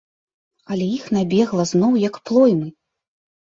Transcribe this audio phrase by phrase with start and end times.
[0.75, 2.67] Але іх набегла зноў як плоймы.